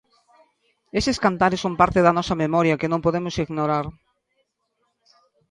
[0.99, 3.85] Eses cantares son parte da nosa memoria, que non podemos ignorar.